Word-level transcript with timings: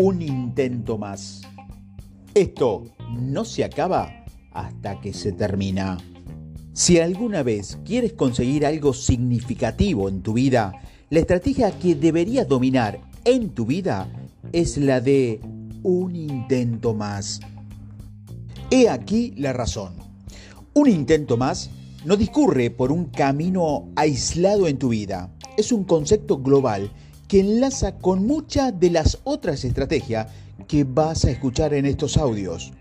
un 0.00 0.22
intento 0.22 0.96
más. 0.96 1.42
Esto 2.32 2.84
no 3.10 3.44
se 3.44 3.64
acaba 3.64 4.24
hasta 4.52 4.98
que 4.98 5.12
se 5.12 5.32
termina. 5.32 5.98
Si 6.72 6.98
alguna 6.98 7.42
vez 7.42 7.78
quieres 7.84 8.14
conseguir 8.14 8.64
algo 8.64 8.94
significativo 8.94 10.08
en 10.08 10.22
tu 10.22 10.32
vida, 10.32 10.72
la 11.10 11.20
estrategia 11.20 11.70
que 11.78 11.94
deberías 11.94 12.48
dominar 12.48 12.98
en 13.26 13.50
tu 13.50 13.66
vida 13.66 14.08
es 14.52 14.78
la 14.78 15.02
de 15.02 15.40
un 15.82 16.16
intento 16.16 16.94
más. 16.94 17.40
He 18.70 18.88
aquí 18.88 19.34
la 19.36 19.52
razón. 19.52 19.92
Un 20.72 20.88
intento 20.88 21.36
más 21.36 21.68
no 22.06 22.16
discurre 22.16 22.70
por 22.70 22.90
un 22.90 23.06
camino 23.06 23.90
aislado 23.96 24.66
en 24.66 24.78
tu 24.78 24.88
vida. 24.88 25.30
Es 25.58 25.72
un 25.72 25.84
concepto 25.84 26.38
global 26.38 26.90
que 27.30 27.38
enlaza 27.38 27.96
con 27.96 28.26
muchas 28.26 28.80
de 28.80 28.90
las 28.90 29.18
otras 29.22 29.64
estrategias 29.64 30.26
que 30.66 30.82
vas 30.82 31.24
a 31.24 31.30
escuchar 31.30 31.72
en 31.74 31.86
estos 31.86 32.16
audios. 32.16 32.72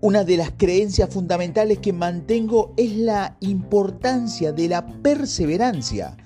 Una 0.00 0.22
de 0.22 0.36
las 0.36 0.52
creencias 0.52 1.12
fundamentales 1.12 1.80
que 1.80 1.92
mantengo 1.92 2.72
es 2.76 2.96
la 2.96 3.36
importancia 3.40 4.52
de 4.52 4.68
la 4.68 4.86
perseverancia. 4.86 6.16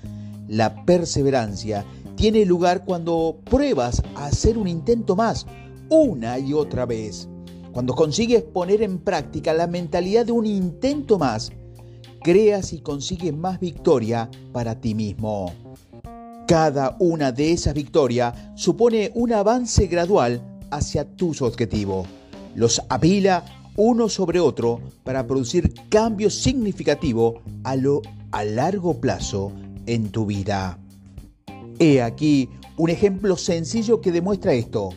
La 0.47 0.85
perseverancia 0.85 1.87
tiene 2.17 2.45
lugar 2.45 2.85
cuando 2.85 3.39
pruebas 3.45 4.03
a 4.15 4.27
hacer 4.27 4.59
un 4.59 4.69
intento 4.69 5.17
más, 5.17 5.47
una 5.89 6.39
y 6.39 6.53
otra 6.53 6.85
vez. 6.85 7.31
Cuando 7.73 7.95
consigues 7.95 8.43
poner 8.43 8.83
en 8.83 8.99
práctica 8.99 9.55
la 9.55 9.67
mentalidad 9.67 10.27
de 10.27 10.33
un 10.33 10.45
intento 10.45 11.19
más, 11.19 11.51
creas 12.23 12.75
y 12.75 12.81
consigues 12.81 13.35
más 13.35 13.59
victoria 13.59 14.31
para 14.53 14.79
ti 14.79 14.95
mismo. 14.95 15.51
Cada 16.47 16.97
una 16.99 17.33
de 17.33 17.53
esas 17.53 17.73
victorias 17.73 18.35
supone 18.55 19.11
un 19.15 19.33
avance 19.33 19.87
gradual 19.87 20.43
hacia 20.71 21.05
tus 21.05 21.41
objetivos. 21.41 22.07
Los 22.55 22.83
apila 22.91 23.45
uno 23.77 24.09
sobre 24.09 24.41
otro 24.41 24.81
para 25.05 25.27
producir 25.27 25.73
cambios 25.89 26.35
significativos 26.35 27.37
a, 27.65 27.77
lo, 27.77 28.03
a 28.31 28.45
largo 28.45 29.01
plazo 29.01 29.53
en 29.87 30.11
tu 30.11 30.27
vida. 30.27 30.79
He 31.79 32.03
aquí 32.03 32.49
un 32.77 32.91
ejemplo 32.91 33.37
sencillo 33.37 34.01
que 34.01 34.13
demuestra 34.13 34.53
esto. 34.53 34.91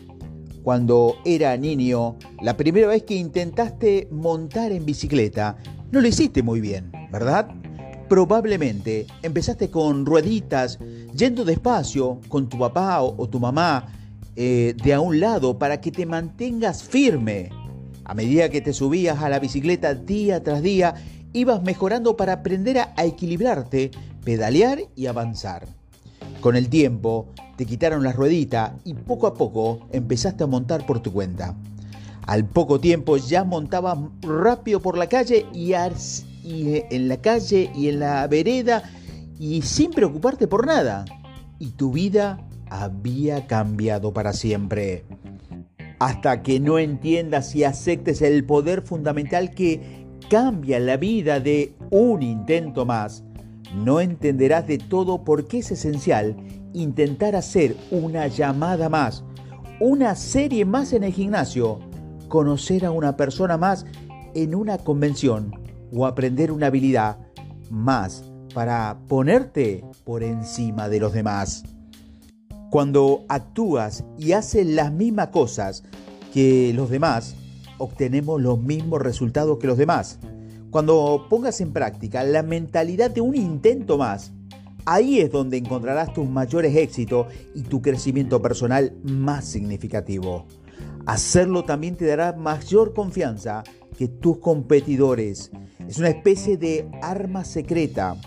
Cuando 0.64 1.16
era 1.24 1.56
niño, 1.56 2.18
la 2.42 2.58
primera 2.58 2.88
vez 2.88 3.04
que 3.04 3.16
intentaste 3.16 4.10
montar 4.12 4.74
en 4.74 4.86
bicicleta, 4.86 5.58
no 5.92 6.02
lo 6.02 6.08
hiciste 6.08 6.44
muy 6.44 6.60
bien, 6.60 6.92
¿verdad? 7.12 7.48
Probablemente 8.10 9.08
empezaste 9.22 9.70
con 9.70 10.06
rueditas, 10.06 10.80
yendo 11.18 11.44
despacio 11.44 12.22
con 12.30 12.48
tu 12.48 12.60
papá 12.60 13.02
o, 13.02 13.28
tu 13.28 13.40
mamá 13.40 13.88
eh, 14.36 14.76
de 14.82 14.94
a 14.94 15.02
un 15.02 15.20
lado 15.20 15.58
para 15.58 15.82
que 15.82 15.92
te 15.92 16.06
mantengas 16.06 16.84
firme. 16.84 17.50
A 18.06 18.14
medida 18.14 18.50
que 18.50 18.62
te 18.62 18.72
subías 18.72 19.22
a 19.22 19.30
la 19.30 19.40
bicicleta 19.40 19.94
día 19.94 20.42
tras 20.42 20.62
día, 20.62 20.94
ibas 21.34 21.64
mejorando 21.64 22.16
para 22.16 22.34
aprender 22.34 22.78
a, 22.80 22.94
equilibrarte, 23.04 23.92
pedalear 24.24 24.80
y 24.96 25.08
avanzar. 25.08 25.68
Con 26.40 26.56
el 26.56 26.70
tiempo 26.70 27.28
te 27.58 27.66
quitaron 27.66 28.04
las 28.04 28.16
rueditas 28.16 28.74
y 28.86 28.94
poco 28.94 29.28
a 29.28 29.34
poco 29.34 29.88
empezaste 29.92 30.44
a 30.44 30.48
montar 30.48 30.86
por 30.86 31.02
tu 31.02 31.12
cuenta. 31.12 31.56
Al 32.28 32.46
poco 32.46 32.80
tiempo 32.80 33.18
ya 33.18 33.44
montabas 33.44 33.98
rápido 34.22 34.82
por 34.82 34.98
la 34.98 35.08
calle 35.08 35.46
y 35.54 35.74
en 35.74 37.08
la 37.08 37.18
calle 37.18 37.72
y 37.76 37.90
en 37.90 38.00
la 38.00 38.28
vereda 38.28 38.84
y 39.40 39.62
sin 39.62 39.92
preocuparte 39.92 40.48
por 40.48 40.66
nada. 40.66 41.06
Y 41.60 41.72
tu 41.72 41.92
vida 41.92 42.46
había 42.70 43.48
cambiado 43.48 44.14
para 44.14 44.34
siempre. 44.34 45.06
Hasta 46.00 46.44
que 46.44 46.60
no 46.60 46.78
entiendas 46.78 47.56
y 47.56 47.64
aceptes 47.64 48.22
el 48.22 48.46
poder 48.46 48.84
fundamental 48.84 49.52
que 49.52 50.06
cambia 50.30 50.80
la 50.80 50.98
vida 50.98 51.40
de 51.40 51.74
un 51.90 52.22
intento 52.22 52.86
más, 52.86 53.24
no 53.76 54.00
entenderás 54.00 54.68
de 54.68 54.78
todo 54.78 55.24
por 55.24 55.48
qué 55.48 55.60
es 55.60 55.72
esencial 55.72 56.36
intentar 56.74 57.36
hacer 57.36 57.76
una 57.92 58.28
llamada 58.28 58.90
más, 58.90 59.24
una 59.80 60.16
serie 60.16 60.66
más 60.66 60.94
en 60.94 61.04
el 61.04 61.14
gimnasio, 61.14 61.80
conocer 62.28 62.86
a 62.86 62.92
una 62.92 63.18
persona 63.18 63.58
más 63.58 63.86
en 64.36 64.54
una 64.54 64.78
convención 64.78 65.52
o 65.94 66.06
aprender 66.06 66.52
una 66.52 66.68
habilidad 66.68 67.18
más 67.72 68.24
para 68.58 68.98
ponerte 69.08 69.86
por 70.04 70.24
encima 70.24 70.90
de 70.90 71.00
los 71.00 71.14
demás. 71.14 71.64
Cuando 72.72 73.24
actúas 73.30 74.04
y 74.18 74.32
haces 74.32 74.66
las 74.66 74.92
mismas 74.92 75.28
cosas 75.28 75.84
que 76.34 76.72
los 76.74 76.90
demás, 76.90 77.36
obtenemos 77.78 78.42
los 78.42 78.60
mismos 78.60 79.00
resultados 79.00 79.60
que 79.60 79.68
los 79.68 79.78
demás. 79.78 80.18
Cuando 80.72 81.28
pongas 81.30 81.62
en 81.62 81.72
práctica 81.72 82.24
la 82.24 82.42
mentalidad 82.42 83.12
de 83.12 83.22
un 83.22 83.36
intento 83.36 84.00
más, 84.00 84.32
ahí 84.88 85.20
es 85.20 85.32
donde 85.32 85.58
encontrarás 85.58 86.12
tus 86.16 86.28
mayores 86.28 86.76
éxitos 86.76 87.28
y 87.54 87.62
tu 87.62 87.84
crecimiento 87.84 88.42
personal 88.42 88.92
más 89.04 89.46
significativo. 89.46 90.48
Hacerlo 91.06 91.64
también 91.64 91.96
te 91.96 92.08
dará 92.08 92.34
mayor 92.34 92.96
confianza 92.96 93.64
que 93.96 94.08
tus 94.08 94.40
competidores. 94.40 95.52
Es 95.88 96.00
una 96.00 96.10
especie 96.10 96.58
de 96.58 96.90
arma 97.04 97.46
secreta. 97.46 98.18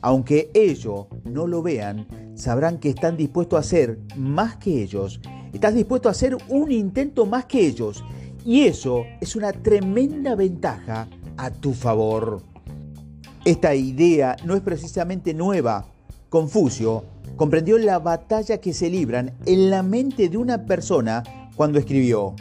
Aunque 0.00 0.50
ellos 0.54 1.06
no 1.24 1.46
lo 1.46 1.62
vean, 1.62 2.06
sabrán 2.34 2.78
que 2.78 2.90
están 2.90 3.16
dispuestos 3.16 3.56
a 3.56 3.60
hacer 3.60 3.98
más 4.16 4.56
que 4.56 4.82
ellos. 4.82 5.20
Estás 5.52 5.74
dispuesto 5.74 6.08
a 6.08 6.12
hacer 6.12 6.36
un 6.48 6.70
intento 6.70 7.26
más 7.26 7.46
que 7.46 7.66
ellos. 7.66 8.04
Y 8.44 8.62
eso 8.62 9.04
es 9.20 9.36
una 9.36 9.52
tremenda 9.52 10.34
ventaja 10.34 11.08
a 11.36 11.50
tu 11.50 11.74
favor. 11.74 12.42
Esta 13.44 13.74
idea 13.74 14.36
no 14.44 14.54
es 14.54 14.60
precisamente 14.60 15.34
nueva. 15.34 15.86
Confucio 16.28 17.04
comprendió 17.36 17.78
la 17.78 17.98
batalla 17.98 18.58
que 18.58 18.74
se 18.74 18.90
libran 18.90 19.32
en 19.46 19.70
la 19.70 19.82
mente 19.82 20.28
de 20.28 20.36
una 20.36 20.66
persona 20.66 21.22
cuando 21.56 21.78
escribió, 21.78 22.34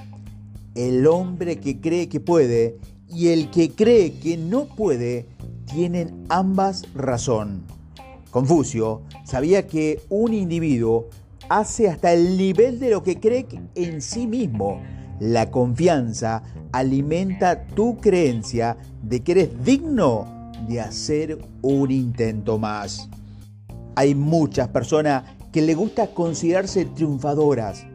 el 0.76 1.08
hombre 1.08 1.60
que 1.60 1.80
cree 1.80 2.10
que 2.10 2.20
puede 2.20 2.78
y 3.10 3.30
el 3.30 3.50
que 3.50 3.72
cree 3.72 4.20
que 4.20 4.38
no 4.38 4.66
puede 4.66 5.28
tienen 5.66 6.26
ambas 6.30 6.84
razón. 6.94 7.64
Confucio 8.32 9.02
sabía 9.24 9.68
que 9.68 10.02
un 10.10 10.34
individuo 10.34 11.10
hace 11.50 11.90
hasta 11.90 12.14
el 12.14 12.38
nivel 12.38 12.80
de 12.80 12.90
lo 12.90 13.04
que 13.04 13.20
cree 13.20 13.48
en 13.76 14.02
sí 14.02 14.28
mismo. 14.28 14.82
La 15.20 15.50
confianza 15.50 16.44
alimenta 16.72 17.66
tu 17.68 17.98
creencia 17.98 18.78
de 19.02 19.24
que 19.24 19.32
eres 19.32 19.64
digno 19.64 20.52
de 20.68 20.82
hacer 20.82 21.40
un 21.62 21.92
intento 21.92 22.60
más. 22.60 23.10
Hay 23.96 24.14
muchas 24.14 24.68
personas 24.68 25.24
que 25.52 25.62
le 25.62 25.74
gusta 25.74 26.08
considerarse 26.14 26.86
triunfadoras, 26.86 27.86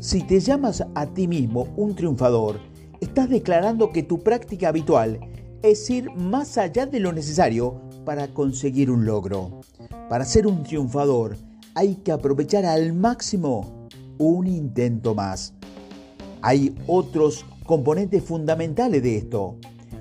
si 0.00 0.22
te 0.22 0.40
llamas 0.40 0.84
a 0.94 1.06
ti 1.06 1.28
mismo 1.28 1.68
un 1.76 1.94
triunfador, 1.94 2.58
estás 3.02 3.28
declarando 3.28 3.90
que 3.90 4.04
tu 4.04 4.20
práctica 4.20 4.68
habitual 4.68 5.18
es 5.62 5.90
ir 5.90 6.10
más 6.12 6.56
allá 6.56 6.86
de 6.86 7.00
lo 7.00 7.12
necesario 7.12 7.80
para 8.04 8.28
conseguir 8.28 8.92
un 8.92 9.04
logro. 9.04 9.60
Para 10.08 10.24
ser 10.24 10.46
un 10.46 10.62
triunfador 10.62 11.36
hay 11.74 11.96
que 11.96 12.12
aprovechar 12.12 12.64
al 12.64 12.92
máximo 12.92 13.88
un 14.18 14.46
intento 14.46 15.16
más. 15.16 15.52
Hay 16.42 16.76
otros 16.86 17.44
componentes 17.66 18.22
fundamentales 18.22 19.02
de 19.02 19.16
esto. 19.16 19.56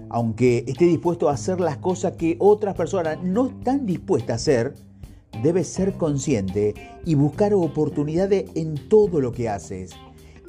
Aunque 0.09 0.63
esté 0.67 0.85
dispuesto 0.85 1.29
a 1.29 1.34
hacer 1.34 1.59
las 1.59 1.78
cosas 1.78 2.13
que 2.13 2.35
otras 2.40 2.75
personas 2.75 3.17
no 3.23 3.47
están 3.47 3.88
dispuestas 3.88 4.31
a 4.31 4.35
hacer, 4.35 4.75
debes 5.41 5.67
ser 5.67 5.93
consciente 5.93 6.76
y 7.03 7.16
buscar 7.16 7.53
oportunidades 7.55 8.52
en 8.53 8.76
todo 8.90 9.22
lo 9.22 9.31
que 9.31 9.49
haces. 9.49 9.91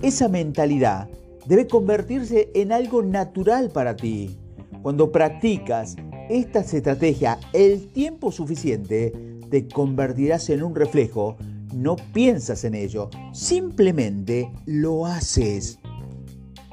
Esa 0.02 0.28
mentalidad 0.28 1.08
debe 1.46 1.66
convertirse 1.66 2.50
en 2.54 2.72
algo 2.72 3.02
natural 3.02 3.70
para 3.70 3.96
ti. 3.96 4.38
Cuando 4.82 5.12
practicas 5.12 5.96
estas 6.28 6.72
estrategias 6.74 7.38
el 7.52 7.88
tiempo 7.88 8.32
suficiente, 8.32 9.12
te 9.50 9.68
convertirás 9.68 10.48
en 10.50 10.62
un 10.62 10.74
reflejo. 10.74 11.36
No 11.74 11.96
piensas 11.96 12.64
en 12.64 12.74
ello, 12.74 13.10
simplemente 13.32 14.50
lo 14.66 15.06
haces. 15.06 15.78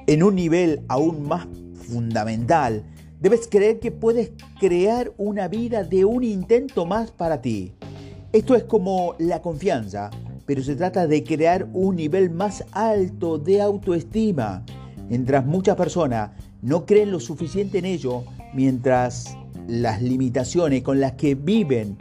En 0.07 0.24
un 0.24 0.36
nivel 0.36 0.81
aún 0.88 1.27
más 1.27 1.48
fundamental, 1.88 2.83
debes 3.19 3.48
creer 3.48 3.80
que 3.80 3.92
puedes 3.92 4.31
crear 4.60 5.13
una 5.18 5.48
vida 5.48 5.83
de 5.83 6.06
un 6.06 6.24
intento 6.24 6.86
más 6.86 7.12
para 7.12 7.42
ti. 7.42 7.74
Esto 8.31 8.56
es 8.56 8.63
como 8.63 9.16
la 9.19 9.42
confianza, 9.42 10.10
pero 10.50 10.63
se 10.63 10.75
trata 10.75 11.06
de 11.06 11.24
crear 11.24 11.69
un 11.74 11.98
nivel 11.98 12.31
más 12.31 12.66
alto 12.72 13.38
de 13.38 13.62
autoestima. 13.62 14.66
Mientras 15.07 15.46
muchas 15.46 15.75
personas 15.75 16.31
no 16.63 16.88
creen 16.88 17.12
lo 17.12 17.19
suficiente 17.19 17.78
en 17.78 17.86
ello, 17.86 18.24
mientras 18.56 19.38
las 19.68 20.01
limitaciones 20.01 20.81
con 20.81 21.00
las 21.00 21.12
que 21.12 21.36
viven 21.36 22.00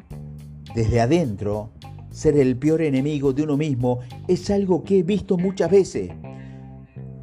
desde 0.75 0.99
adentro, 0.99 1.73
ser 2.11 2.39
el 2.39 2.57
peor 2.57 2.81
enemigo 2.81 3.35
de 3.35 3.43
uno 3.43 3.59
mismo 3.59 3.99
es 4.29 4.49
algo 4.49 4.83
que 4.83 5.01
he 5.01 5.03
visto 5.03 5.37
muchas 5.37 5.71
veces. 5.71 6.11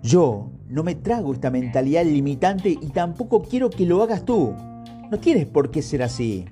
Yo 0.04 0.52
no 0.70 0.84
me 0.84 0.94
trago 0.94 1.34
esta 1.34 1.50
mentalidad 1.50 2.06
limitante 2.06 2.70
y 2.70 2.90
tampoco 2.90 3.42
quiero 3.42 3.72
que 3.72 3.88
lo 3.88 4.04
hagas 4.04 4.26
tú. 4.26 4.54
No 5.10 5.20
tienes 5.20 5.48
por 5.48 5.72
qué 5.72 5.82
ser 5.82 6.04
así. 6.04 6.46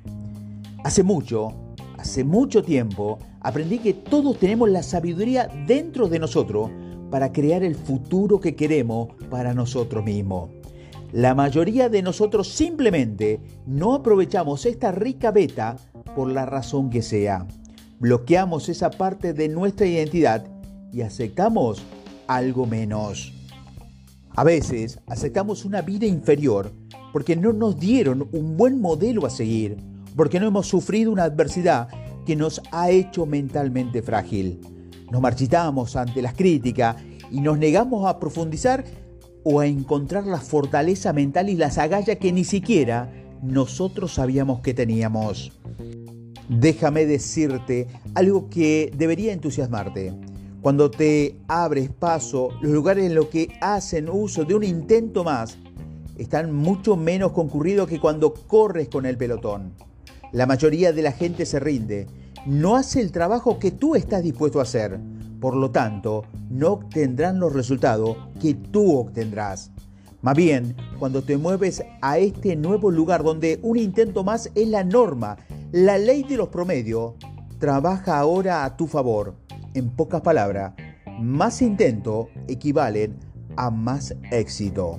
Hace 0.84 1.04
mucho, 1.04 1.73
hace 2.04 2.26
mucho 2.26 2.64
tiempo, 2.64 3.18
aprendí 3.40 3.80
que 3.80 3.94
todos 3.94 4.38
tenemos 4.38 4.70
la 4.70 4.84
sabiduría 4.84 5.48
dentro 5.66 6.10
de 6.10 6.20
nosotros 6.20 6.70
para 7.10 7.32
crear 7.32 7.64
el 7.64 7.76
futuro 7.76 8.42
que 8.42 8.58
queremos 8.58 9.08
para 9.30 9.54
nosotros 9.54 10.04
mismos. 10.04 10.50
La 11.14 11.34
mayoría 11.34 11.88
de 11.88 12.02
nosotros 12.02 12.50
simplemente 12.50 13.40
no 13.66 13.94
aprovechamos 13.94 14.66
esta 14.66 14.92
rica 14.92 15.32
beta 15.32 15.78
por 16.14 16.30
la 16.30 16.46
razón 16.46 16.90
que 16.90 17.02
sea. 17.02 17.48
Bloqueamos 18.02 18.68
esa 18.68 18.90
parte 18.90 19.32
de 19.32 19.48
nuestra 19.48 19.86
identidad 19.88 20.46
y 20.92 21.04
aceptamos 21.04 21.86
algo 22.28 22.66
menos. 22.66 23.32
A 24.36 24.44
veces 24.44 25.00
aceptamos 25.08 25.64
una 25.64 25.82
vida 25.82 26.06
inferior 26.06 26.74
porque 27.14 27.38
no 27.38 27.54
nos 27.54 27.80
dieron 27.80 28.28
un 28.34 28.58
buen 28.58 28.82
modelo 28.82 29.26
a 29.26 29.30
seguir, 29.30 29.78
porque 30.16 30.40
no 30.40 30.48
hemos 30.48 30.68
sufrido 30.68 31.12
una 31.12 31.24
adversidad 31.24 31.88
que 32.26 32.36
nos 32.36 32.62
ha 32.72 32.90
hecho 32.90 33.26
mentalmente 33.26 34.02
frágil. 34.02 34.60
Nos 35.12 35.22
marchitamos 35.22 35.96
ante 35.96 36.22
las 36.22 36.34
críticas 36.34 36.96
y 37.32 37.42
nos 37.42 37.58
negamos 37.58 38.08
a 38.08 38.20
profundizar 38.20 38.84
o 39.44 39.60
a 39.60 39.68
encontrar 39.68 40.26
la 40.26 40.40
fortaleza 40.40 41.14
mental 41.14 41.50
y 41.50 41.56
las 41.56 41.78
agallas 41.78 42.18
que 42.18 42.32
ni 42.32 42.44
siquiera 42.44 43.12
nosotros 43.42 44.14
sabíamos 44.14 44.62
que 44.62 44.74
teníamos. 44.74 45.52
Déjame 46.48 47.06
decirte 47.06 47.88
algo 48.16 48.50
que 48.50 48.92
debería 48.96 49.34
entusiasmarte. 49.34 50.14
Cuando 50.62 50.90
te 50.90 51.36
abres 51.48 51.90
paso, 51.90 52.50
los 52.62 52.72
lugares 52.72 53.06
en 53.06 53.16
los 53.16 53.28
que 53.28 53.50
hacen 53.60 54.08
uso 54.10 54.46
de 54.46 54.56
un 54.56 54.64
intento 54.64 55.24
más 55.24 55.58
están 56.18 56.54
mucho 56.54 56.96
menos 56.96 57.34
concurridos 57.34 57.90
que 57.90 58.00
cuando 58.00 58.34
corres 58.34 58.88
con 58.88 59.06
el 59.06 59.18
pelotón. 59.18 59.74
La 60.34 60.48
mayoría 60.48 60.92
de 60.92 61.04
la 61.04 61.12
gente 61.12 61.46
se 61.46 61.60
rinde, 61.60 62.08
no 62.48 62.76
hace 62.76 63.00
el 63.02 63.12
trabajo 63.12 63.60
que 63.60 63.70
tú 63.70 63.94
estás 63.94 64.24
dispuesto 64.24 64.58
a 64.60 64.64
hacer. 64.64 65.00
Por 65.40 65.56
lo 65.56 65.70
tanto, 65.70 66.24
no 66.50 66.70
obtendrán 66.70 67.40
los 67.40 67.54
resultados 67.54 68.18
que 68.42 68.56
tú 68.56 68.98
obtendrás. 68.98 69.70
Más 70.24 70.36
bien, 70.36 70.76
cuando 70.98 71.22
te 71.22 71.38
mueves 71.38 71.84
a 72.02 72.18
este 72.18 72.56
nuevo 72.56 72.90
lugar 72.90 73.22
donde 73.22 73.60
un 73.62 73.78
intento 73.78 74.24
más 74.24 74.50
es 74.56 74.68
la 74.70 74.84
norma, 74.84 75.38
la 75.72 76.00
ley 76.00 76.24
de 76.24 76.38
los 76.38 76.48
promedios, 76.50 77.14
trabaja 77.60 78.18
ahora 78.18 78.66
a 78.66 78.76
tu 78.76 78.88
favor. 78.88 79.36
En 79.76 79.92
pocas 79.92 80.22
palabras, 80.22 80.74
más 81.20 81.62
intento 81.62 82.30
equivalen 82.48 83.20
a 83.56 83.70
más 83.70 84.16
éxito. 84.32 84.98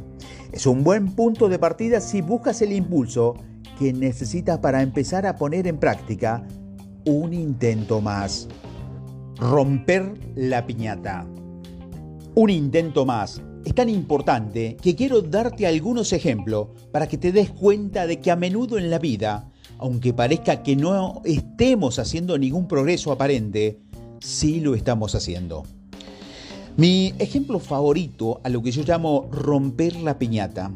Es 0.53 0.65
un 0.65 0.85
buen 0.85 1.17
punto 1.17 1.49
de 1.49 1.59
partida 1.59 2.01
si 2.01 2.21
buscas 2.21 2.63
el 2.63 2.73
impulso 2.73 3.35
que 3.79 3.93
necesitas 3.93 4.59
para 4.59 4.83
empezar 4.83 5.27
a 5.27 5.37
poner 5.37 5.67
en 5.67 5.79
práctica 5.79 6.47
un 7.05 7.33
intento 7.33 8.01
más. 8.01 8.49
Romper 9.37 10.15
la 10.37 10.67
piñata. 10.67 11.27
Un 12.35 12.51
intento 12.51 13.05
más 13.05 13.41
es 13.65 13.75
tan 13.75 13.89
importante 13.89 14.77
que 14.81 14.95
quiero 14.95 15.23
darte 15.23 15.67
algunos 15.67 16.13
ejemplos 16.13 16.69
para 16.93 17.09
que 17.09 17.19
te 17.19 17.33
des 17.33 17.51
cuenta 17.51 18.07
de 18.07 18.21
que 18.21 18.31
a 18.31 18.37
menudo 18.37 18.79
en 18.79 18.91
la 18.91 18.99
vida, 18.99 19.51
aunque 19.79 20.13
parezca 20.13 20.63
que 20.63 20.77
no 20.77 21.23
estemos 21.25 21.99
haciendo 21.99 22.37
ningún 22.39 22.69
progreso 22.69 23.11
aparente, 23.11 23.81
sí 24.21 24.61
lo 24.61 24.75
estamos 24.75 25.15
haciendo. 25.15 25.65
Mi 26.77 27.15
ejemplo 27.19 27.61
favorito 27.61 28.41
a 28.43 28.49
lo 28.49 28.63
que 28.63 28.73
yo 28.73 28.83
llamo 28.83 29.29
romper 29.31 29.97
la 29.97 30.19
piñata. 30.19 30.73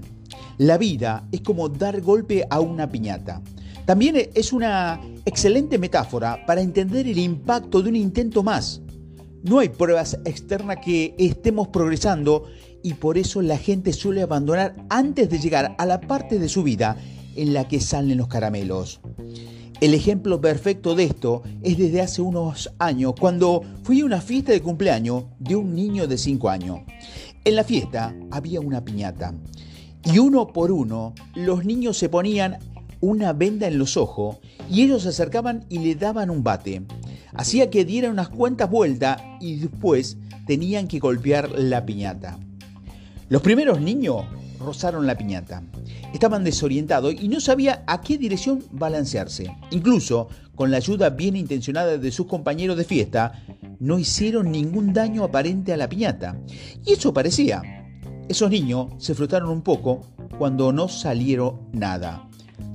La 0.59 0.77
vida 0.77 1.29
es 1.31 1.43
como 1.43 1.69
dar 1.69 2.01
golpe 2.01 2.45
a 2.51 2.59
una 2.59 2.91
piñata. 2.91 3.41
También 3.87 4.17
es 4.35 4.53
una 4.53 5.01
excelente 5.25 5.79
metáfora 5.79 6.45
para 6.47 6.61
entender 6.61 7.07
el 7.07 7.19
impacto 7.19 7.81
de 7.81 7.91
un 7.91 7.95
intento 7.95 8.43
más. 8.43 8.83
No 9.45 9.61
hay 9.61 9.69
pruebas 9.69 10.19
externas 10.25 10.79
que 10.85 11.15
estemos 11.17 11.69
progresando 11.69 12.47
y 12.83 12.95
por 12.95 13.19
eso 13.19 13.41
la 13.41 13.57
gente 13.57 13.93
suele 13.93 14.21
abandonar 14.21 14.75
antes 14.91 15.31
de 15.31 15.39
llegar 15.39 15.77
a 15.79 15.87
la 15.87 16.01
parte 16.01 16.41
de 16.41 16.49
su 16.49 16.65
vida 16.65 16.97
en 17.37 17.55
la 17.55 17.69
que 17.69 17.79
salen 17.79 18.19
los 18.19 18.27
caramelos. 18.27 19.01
El 19.81 19.95
ejemplo 19.95 20.41
perfecto 20.41 20.97
de 20.97 21.05
esto 21.05 21.43
es 21.63 21.79
desde 21.79 22.01
hace 22.01 22.21
unos 22.21 22.75
años, 22.81 23.15
cuando 23.19 23.63
fui 23.85 24.01
a 24.01 24.07
una 24.07 24.21
fiesta 24.21 24.51
de 24.51 24.61
cumpleaños 24.61 25.27
de 25.39 25.55
un 25.55 25.73
niño 25.77 26.09
de 26.09 26.19
5 26.19 26.49
años. 26.49 26.81
En 27.45 27.55
la 27.55 27.63
fiesta 27.63 28.13
había 28.33 28.61
una 28.61 28.85
piñata 28.85 29.33
y 30.11 30.19
uno 30.19 30.49
por 30.49 30.73
uno 30.73 31.15
los 31.35 31.67
niños 31.67 31.99
se 31.99 32.09
ponían 32.09 32.59
una 33.01 33.35
venda 33.35 33.67
en 33.67 33.79
los 33.79 33.99
ojos 33.99 34.39
y 34.71 34.83
ellos 34.83 35.03
se 35.03 35.11
acercaban 35.11 35.67
y 35.69 35.81
le 35.81 35.95
daban 35.97 36.31
un 36.31 36.43
bate. 36.43 36.83
Hacía 37.35 37.69
que 37.69 37.85
diera 37.85 38.11
unas 38.11 38.31
cuantas 38.31 38.71
vueltas 38.71 39.21
y 39.41 39.57
después 39.57 40.17
tenían 40.47 40.89
que 40.89 40.99
golpear 40.99 41.51
la 41.51 41.85
piñata. 41.85 42.39
Los 43.29 43.43
primeros 43.43 43.83
niños 43.83 44.25
rozaron 44.59 45.07
la 45.07 45.17
piñata. 45.17 45.63
Estaban 46.15 46.43
desorientados 46.43 47.15
y 47.15 47.29
no 47.29 47.39
sabía 47.41 47.85
a 47.87 48.01
qué 48.01 48.17
dirección 48.17 48.65
balancearse. 48.73 49.55
Incluso, 49.71 50.29
con 50.55 50.71
la 50.71 50.79
ayuda 50.79 51.11
bien 51.11 51.37
intencionada 51.37 51.99
de 51.99 52.11
sus 52.11 52.27
compañeros 52.27 52.79
de 52.79 52.85
fiesta, 52.85 53.45
no 53.79 53.99
hicieron 53.99 54.51
ningún 54.51 54.95
daño 54.95 55.23
aparente 55.23 55.75
a 55.75 55.77
la 55.77 55.89
piñata. 55.89 56.41
Y 56.87 56.95
eso 56.95 57.13
parecía. 57.13 57.78
Esos 58.29 58.51
niños 58.51 58.89
se 58.99 59.15
frotaron 59.15 59.51
un 59.51 59.63
poco 59.63 60.03
cuando 60.39 60.73
no 60.73 60.89
salieron 60.89 61.61
nada. 61.73 62.29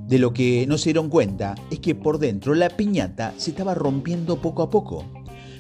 De 0.07 0.19
lo 0.19 0.33
que 0.33 0.65
no 0.67 0.77
se 0.77 0.85
dieron 0.85 1.09
cuenta 1.09 1.55
es 1.71 1.79
que 1.79 1.95
por 1.95 2.19
dentro 2.19 2.55
la 2.55 2.69
piñata 2.69 3.33
se 3.37 3.51
estaba 3.51 3.73
rompiendo 3.73 4.41
poco 4.41 4.63
a 4.63 4.69
poco. 4.69 5.05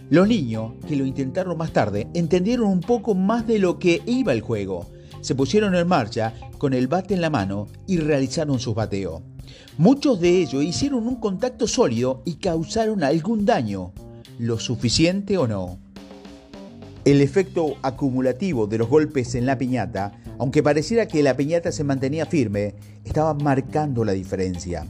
Los 0.09 0.27
niños, 0.27 0.73
que 0.87 0.95
lo 0.95 1.05
intentaron 1.05 1.57
más 1.57 1.71
tarde, 1.71 2.07
entendieron 2.13 2.67
un 2.67 2.81
poco 2.81 3.15
más 3.15 3.47
de 3.47 3.59
lo 3.59 3.79
que 3.79 4.01
iba 4.05 4.33
el 4.33 4.41
juego 4.41 4.87
se 5.23 5.35
pusieron 5.35 5.73
en 5.73 5.87
marcha 5.87 6.33
con 6.57 6.73
el 6.73 6.87
bate 6.87 7.13
en 7.13 7.21
la 7.21 7.29
mano 7.29 7.67
y 7.87 7.97
realizaron 7.97 8.59
sus 8.59 8.75
bateos. 8.75 9.21
Muchos 9.77 10.19
de 10.19 10.41
ellos 10.41 10.63
hicieron 10.63 11.07
un 11.07 11.15
contacto 11.15 11.65
sólido 11.65 12.21
y 12.25 12.35
causaron 12.35 13.03
algún 13.03 13.45
daño, 13.45 13.93
lo 14.37 14.59
suficiente 14.59 15.37
o 15.37 15.47
no. 15.47 15.79
El 17.05 17.19
efecto 17.19 17.75
acumulativo 17.81 18.65
de 18.65 18.77
los 18.77 18.87
golpes 18.87 19.35
en 19.35 19.45
la 19.45 19.57
piñata, 19.57 20.13
aunque 20.39 20.63
pareciera 20.63 21.05
que 21.05 21.21
la 21.21 21.35
piñata 21.35 21.73
se 21.73 21.83
mantenía 21.83 22.25
firme, 22.25 22.75
estaba 23.03 23.33
marcando 23.33 24.05
la 24.05 24.13
diferencia. 24.13 24.87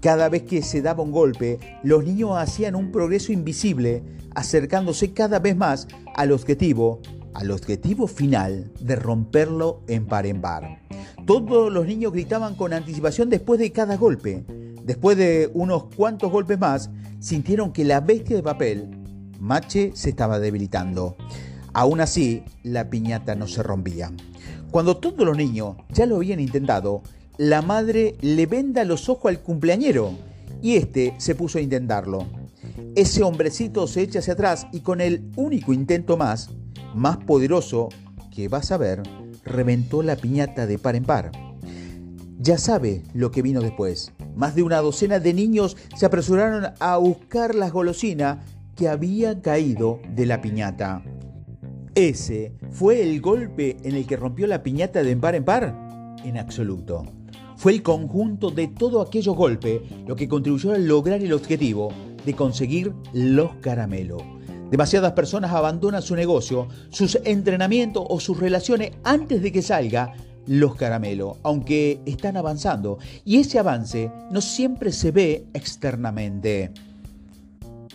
Cada 0.00 0.28
vez 0.28 0.42
que 0.42 0.62
se 0.62 0.82
daba 0.82 1.04
un 1.04 1.12
golpe, 1.12 1.60
los 1.84 2.04
niños 2.04 2.32
hacían 2.36 2.74
un 2.74 2.90
progreso 2.90 3.32
invisible, 3.32 4.02
acercándose 4.34 5.12
cada 5.12 5.38
vez 5.38 5.56
más 5.56 5.86
al 6.16 6.32
objetivo 6.32 7.00
al 7.34 7.50
objetivo 7.50 8.06
final 8.06 8.70
de 8.80 8.96
romperlo 8.96 9.82
en 9.88 10.06
par 10.06 10.26
en 10.26 10.40
par. 10.40 10.78
Todos 11.26 11.72
los 11.72 11.86
niños 11.86 12.12
gritaban 12.12 12.54
con 12.54 12.72
anticipación 12.72 13.28
después 13.28 13.58
de 13.58 13.72
cada 13.72 13.96
golpe. 13.96 14.44
Después 14.84 15.16
de 15.16 15.50
unos 15.54 15.84
cuantos 15.96 16.30
golpes 16.30 16.58
más, 16.58 16.90
sintieron 17.18 17.72
que 17.72 17.84
la 17.84 18.00
bestia 18.00 18.36
de 18.36 18.42
papel, 18.42 19.03
Mache, 19.40 19.92
se 19.94 20.10
estaba 20.10 20.38
debilitando. 20.38 21.16
Aún 21.72 22.00
así, 22.00 22.42
la 22.62 22.88
piñata 22.90 23.34
no 23.34 23.46
se 23.46 23.62
rompía. 23.62 24.12
Cuando 24.70 24.96
todos 24.96 25.26
los 25.26 25.36
niños 25.36 25.76
ya 25.90 26.06
lo 26.06 26.16
habían 26.16 26.40
intentado, 26.40 27.02
la 27.36 27.62
madre 27.62 28.16
le 28.20 28.46
venda 28.46 28.84
los 28.84 29.08
ojos 29.08 29.30
al 29.30 29.40
cumpleañero 29.40 30.12
y 30.62 30.76
este 30.76 31.14
se 31.18 31.34
puso 31.34 31.58
a 31.58 31.62
intentarlo. 31.62 32.26
Ese 32.94 33.22
hombrecito 33.22 33.86
se 33.86 34.02
echa 34.02 34.20
hacia 34.20 34.34
atrás 34.34 34.66
y 34.72 34.80
con 34.80 35.00
el 35.00 35.30
único 35.36 35.72
intento 35.72 36.16
más, 36.16 36.50
más 36.94 37.18
poderoso 37.18 37.88
que 38.34 38.48
vas 38.48 38.72
a 38.72 38.76
ver, 38.76 39.02
reventó 39.44 40.02
la 40.02 40.16
piñata 40.16 40.66
de 40.66 40.78
par 40.78 40.96
en 40.96 41.04
par. 41.04 41.32
Ya 42.38 42.58
sabe 42.58 43.02
lo 43.14 43.30
que 43.30 43.42
vino 43.42 43.60
después. 43.60 44.12
Más 44.36 44.54
de 44.54 44.62
una 44.62 44.78
docena 44.78 45.18
de 45.18 45.34
niños 45.34 45.76
se 45.96 46.06
apresuraron 46.06 46.72
a 46.78 46.96
buscar 46.96 47.54
las 47.54 47.72
golosinas 47.72 48.38
que 48.74 48.88
habían 48.88 49.40
caído 49.40 50.00
de 50.14 50.26
la 50.26 50.40
piñata. 50.40 51.02
¿Ese 51.94 52.52
fue 52.70 53.02
el 53.02 53.20
golpe 53.20 53.76
en 53.84 53.94
el 53.94 54.06
que 54.06 54.16
rompió 54.16 54.46
la 54.46 54.62
piñata 54.62 55.02
de 55.02 55.16
par 55.16 55.34
en 55.34 55.44
par? 55.44 56.16
En 56.24 56.38
absoluto. 56.38 57.04
Fue 57.56 57.72
el 57.72 57.82
conjunto 57.82 58.50
de 58.50 58.68
todos 58.68 59.06
aquellos 59.06 59.36
golpes 59.36 59.80
lo 60.06 60.16
que 60.16 60.28
contribuyó 60.28 60.72
a 60.72 60.78
lograr 60.78 61.22
el 61.22 61.32
objetivo 61.32 61.92
de 62.26 62.34
conseguir 62.34 62.92
los 63.12 63.54
caramelos. 63.56 64.22
Demasiadas 64.70 65.12
personas 65.12 65.52
abandonan 65.52 66.02
su 66.02 66.16
negocio, 66.16 66.66
sus 66.90 67.18
entrenamientos 67.24 68.04
o 68.08 68.18
sus 68.18 68.40
relaciones 68.40 68.92
antes 69.04 69.40
de 69.40 69.52
que 69.52 69.62
salga 69.62 70.14
los 70.46 70.74
caramelos, 70.74 71.36
aunque 71.42 72.00
están 72.06 72.36
avanzando. 72.36 72.98
Y 73.24 73.38
ese 73.38 73.58
avance 73.58 74.10
no 74.30 74.40
siempre 74.40 74.90
se 74.90 75.12
ve 75.12 75.46
externamente. 75.54 76.72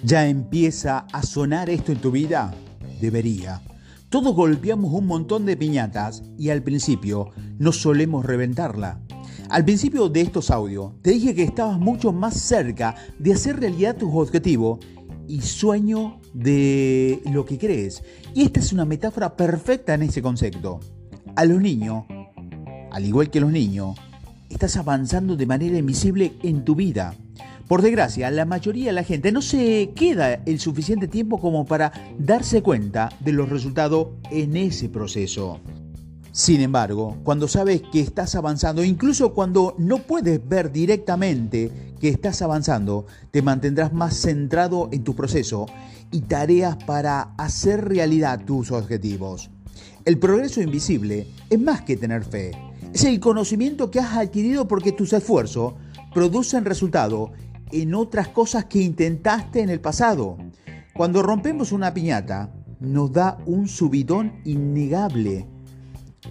¿Ya 0.03 0.27
empieza 0.27 0.99
a 1.11 1.23
sonar 1.23 1.69
esto 1.69 1.91
en 1.91 1.99
tu 1.99 2.09
vida? 2.11 2.53
Debería. 3.01 3.61
Todos 4.09 4.33
golpeamos 4.33 4.93
un 4.93 5.05
montón 5.05 5.45
de 5.45 5.57
piñatas 5.57 6.23
y 6.37 6.49
al 6.49 6.63
principio 6.63 7.31
no 7.57 7.73
solemos 7.73 8.25
reventarla. 8.25 9.01
Al 9.49 9.65
principio 9.65 10.07
de 10.07 10.21
estos 10.21 10.51
audios 10.51 10.93
te 11.01 11.11
dije 11.11 11.35
que 11.35 11.43
estabas 11.43 11.79
mucho 11.79 12.13
más 12.13 12.39
cerca 12.39 12.95
de 13.19 13.33
hacer 13.33 13.59
realidad 13.59 13.97
tus 13.97 14.09
objetivos 14.13 14.79
y 15.27 15.41
sueño 15.41 16.21
de 16.33 17.21
lo 17.31 17.45
que 17.45 17.57
crees. 17.57 18.01
Y 18.33 18.43
esta 18.43 18.61
es 18.61 18.71
una 18.71 18.85
metáfora 18.85 19.35
perfecta 19.35 19.95
en 19.95 20.03
ese 20.03 20.21
concepto. 20.21 20.79
A 21.35 21.43
los 21.43 21.61
niños, 21.61 22.05
al 22.91 23.05
igual 23.05 23.29
que 23.29 23.41
los 23.41 23.51
niños, 23.51 23.97
estás 24.49 24.77
avanzando 24.77 25.35
de 25.35 25.45
manera 25.45 25.77
invisible 25.77 26.33
en 26.41 26.63
tu 26.63 26.75
vida. 26.75 27.15
Por 27.69 27.83
desgracia, 27.83 28.31
la 28.31 28.45
mayoría 28.45 28.87
de 28.87 28.93
la 28.93 29.03
gente 29.03 29.31
no 29.31 29.43
se 29.43 29.91
queda 29.95 30.41
el 30.47 30.59
suficiente 30.59 31.07
tiempo 31.07 31.39
como 31.39 31.67
para 31.67 31.91
darse 32.17 32.63
cuenta 32.63 33.09
de 33.19 33.31
los 33.31 33.47
resultados 33.47 34.07
en 34.31 34.57
ese 34.57 34.89
proceso. 34.89 35.59
Sin 36.31 36.61
embargo, 36.61 37.17
cuando 37.23 37.47
sabes 37.47 37.83
que 37.91 37.99
estás 37.99 38.33
avanzando, 38.33 38.83
incluso 38.83 39.35
cuando 39.35 39.75
no 39.77 39.99
puedes 39.99 40.41
ver 40.49 40.71
directamente 40.71 41.93
que 42.01 42.09
estás 42.09 42.41
avanzando, 42.41 43.05
te 43.29 43.43
mantendrás 43.43 43.93
más 43.93 44.15
centrado 44.15 44.89
en 44.91 45.03
tu 45.03 45.13
proceso 45.13 45.67
y 46.09 46.21
tareas 46.21 46.75
para 46.85 47.35
hacer 47.37 47.87
realidad 47.87 48.45
tus 48.45 48.71
objetivos. 48.71 49.51
El 50.05 50.17
progreso 50.17 50.59
invisible 50.59 51.27
es 51.51 51.59
más 51.59 51.83
que 51.83 51.97
tener 51.97 52.23
fe, 52.23 52.49
es 52.95 53.03
el 53.03 53.19
conocimiento 53.19 53.91
que 53.91 53.99
has 53.99 54.17
adquirido 54.17 54.67
porque 54.67 54.91
tus 54.91 55.13
esfuerzos 55.13 55.75
producen 56.15 56.65
resultado 56.65 57.31
en 57.71 57.93
otras 57.93 58.27
cosas 58.29 58.65
que 58.65 58.81
intentaste 58.81 59.61
en 59.61 59.69
el 59.69 59.79
pasado. 59.79 60.37
Cuando 60.93 61.21
rompemos 61.21 61.71
una 61.71 61.93
piñata, 61.93 62.51
nos 62.79 63.11
da 63.11 63.37
un 63.45 63.67
subidón 63.67 64.33
innegable. 64.45 65.45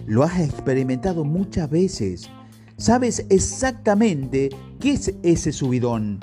Lo 0.05 0.23
has 0.23 0.39
experimentado 0.39 1.23
muchas 1.23 1.69
veces. 1.69 2.29
Sabes 2.77 3.25
exactamente 3.29 4.49
qué 4.79 4.91
es 4.91 5.13
ese 5.23 5.51
subidón. 5.51 6.19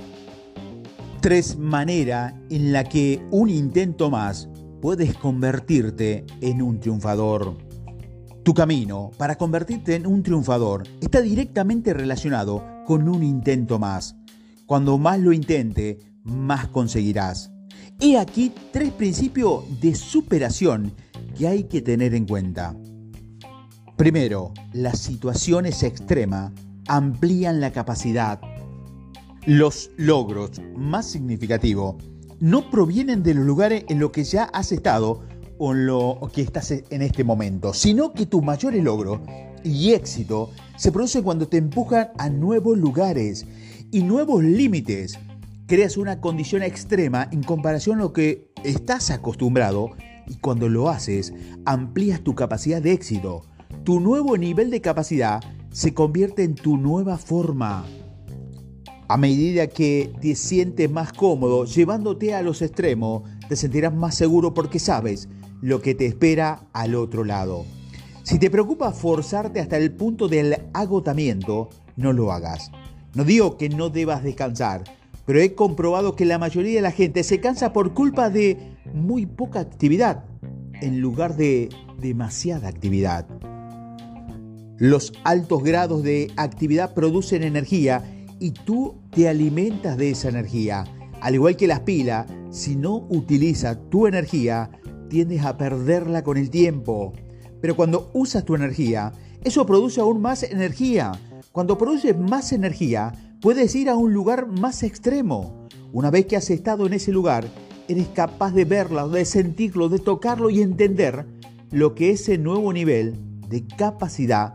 Tres 1.20 1.58
maneras 1.58 2.35
en 2.50 2.73
la 2.73 2.85
que 2.85 3.20
un 3.30 3.50
intento 3.50 4.11
más 4.11 4.49
puedes 4.80 5.14
convertirte 5.14 6.25
en 6.40 6.62
un 6.62 6.78
triunfador. 6.80 7.56
Tu 8.42 8.54
camino 8.54 9.11
para 9.18 9.37
convertirte 9.37 9.96
en 9.96 10.06
un 10.06 10.23
triunfador 10.23 10.85
está 11.00 11.20
directamente 11.20 11.92
relacionado 11.92 12.64
con 12.87 13.08
un 13.08 13.25
intento 13.25 13.80
más. 13.80 14.16
Cuando 14.66 14.99
más 14.99 15.20
lo 15.20 15.32
intente, 15.32 15.99
más 16.25 16.66
conseguirás. 16.68 17.52
He 18.00 18.18
aquí 18.18 18.52
tres 18.73 18.90
principios 18.90 19.64
de 19.80 19.94
superación 19.94 20.92
que 21.38 21.46
hay 21.46 21.64
que 21.64 21.80
tener 21.80 22.14
en 22.14 22.26
cuenta. 22.26 22.76
Primero, 23.96 24.52
las 24.73 24.99
situaciones 24.99 25.85
extremas 25.85 26.52
amplían 26.88 27.61
la 27.61 27.70
capacidad. 27.70 28.40
Los 29.46 29.90
logros 29.96 30.61
más 30.76 31.06
significativos 31.06 31.94
no 32.40 32.68
provienen 32.68 33.23
de 33.23 33.35
los 33.35 33.46
lugares 33.46 33.85
en 33.88 34.00
los 34.00 34.11
que 34.11 34.25
ya 34.25 34.44
has 34.44 34.73
estado 34.73 35.23
o 35.58 35.73
en 35.73 35.87
lo 35.87 36.20
que 36.35 36.42
estás 36.42 36.73
en 36.73 37.02
este 37.02 37.23
momento, 37.23 37.73
sino 37.73 38.12
que 38.12 38.26
tus 38.26 38.42
mayores 38.42 38.82
logros 38.82 39.20
y 39.62 39.92
éxito 39.92 40.50
se 40.76 40.90
producen 40.92 41.23
cuando 41.23 41.49
te 41.49 41.56
empujan 41.56 42.08
a 42.18 42.28
nuevos 42.28 42.76
lugares 42.76 43.46
y 43.90 44.02
nuevos 44.02 44.43
límites. 44.43 45.19
Creas 45.66 45.97
una 45.97 46.21
condición 46.21 46.62
extrema 46.62 47.28
en 47.33 47.43
comparación 47.43 47.99
a 47.99 48.02
lo 48.02 48.12
que 48.12 48.50
estás 48.64 49.11
acostumbrado 49.11 49.90
y 50.26 50.37
cuando 50.37 50.69
lo 50.69 50.88
haces 50.88 51.33
amplías 51.64 52.21
tu 52.21 52.35
capacidad 52.35 52.83
de 52.83 52.93
éxito. 52.93 53.43
Tu 53.85 54.00
nuevo 54.00 54.37
nivel 54.37 54.71
de 54.71 54.81
capacidad 54.81 55.43
se 55.71 55.95
convierte 55.95 56.45
en 56.45 56.55
tu 56.55 56.76
nueva 56.76 57.19
forma. 57.19 57.85
A 59.09 59.16
medida 59.16 59.69
que 59.69 60.12
te 60.21 60.35
sientes 60.35 60.90
más 60.90 61.12
cómodo 61.12 61.64
llevándote 61.64 62.35
a 62.35 62.43
los 62.43 62.62
extremos, 62.62 63.23
te 63.49 63.55
sentirás 63.55 63.95
más 63.95 64.14
seguro 64.16 64.55
porque 64.55 64.78
sabes 64.78 65.28
lo 65.61 65.81
que 65.81 65.95
te 65.95 66.07
espera 66.07 66.66
al 66.73 66.95
otro 66.95 67.25
lado. 67.25 67.64
Si 68.25 68.40
te 68.40 68.50
preocupa 68.50 68.90
forzarte 68.90 69.61
hasta 69.61 69.76
el 69.76 69.93
punto 69.93 70.26
del 70.26 70.57
agotamiento, 70.73 71.69
no 71.97 72.12
lo 72.12 72.33
hagas. 72.33 72.73
No 73.16 73.25
digo 73.25 73.56
que 73.56 73.70
no 73.70 73.88
debas 73.88 74.23
descansar, 74.23 74.85
pero 75.25 75.40
he 75.40 75.54
comprobado 75.54 76.14
que 76.14 76.26
la 76.26 76.38
mayoría 76.38 76.75
de 76.75 76.82
la 76.82 76.90
gente 76.90 77.23
se 77.23 77.40
cansa 77.40 77.73
por 77.73 77.94
culpa 77.94 78.28
de 78.28 78.76
muy 78.92 79.25
poca 79.25 79.61
actividad 79.61 80.25
en 80.82 81.00
lugar 81.00 81.35
de 81.35 81.70
demasiada 81.99 82.68
actividad. 82.68 83.26
Los 84.76 85.14
altos 85.25 85.62
grados 85.64 86.02
de 86.02 86.30
actividad 86.37 86.92
producen 86.92 87.42
energía 87.42 88.04
y 88.38 88.50
tú 88.50 88.96
te 89.12 89.30
alimentas 89.30 89.96
de 89.96 90.11
esa 90.11 90.28
energía. 90.28 90.85
Al 91.23 91.37
igual 91.37 91.56
que 91.56 91.68
las 91.68 91.80
pilas, 91.80 92.26
si 92.50 92.76
no 92.76 93.06
utilizas 93.08 93.78
tu 93.88 94.06
energía, 94.06 94.68
tiendes 95.08 95.42
a 95.42 95.56
perderla 95.56 96.23
con 96.23 96.37
el 96.37 96.50
tiempo. 96.50 97.14
Pero 97.62 97.76
cuando 97.76 98.11
usas 98.12 98.44
tu 98.44 98.54
energía, 98.54 99.11
eso 99.42 99.64
produce 99.64 100.02
aún 100.02 100.20
más 100.20 100.42
energía 100.42 101.12
cuando 101.57 101.79
produces 101.79 102.19
más 102.19 102.53
energía, 102.53 103.15
puedes 103.41 103.75
ir 103.75 103.89
a 103.89 103.97
un 103.97 104.13
lugar 104.13 104.47
más 104.47 104.83
extremo. 104.83 105.67
Una 105.91 106.11
vez 106.11 106.27
que 106.27 106.37
has 106.37 106.51
estado 106.51 106.87
en 106.87 106.93
ese 106.93 107.13
lugar, 107.13 107.49
eres 107.89 108.09
capaz 108.09 108.53
de 108.53 108.67
verlo, 108.67 109.09
de 109.09 109.25
sentirlo, 109.25 109.89
de 109.89 109.99
tocarlo 109.99 110.51
y 110.51 110.61
entender 110.61 111.25
lo 111.71 111.95
que 111.95 112.11
ese 112.11 112.37
nuevo 112.37 112.75
nivel 112.75 113.15
de 113.49 113.67
capacidad 113.67 114.53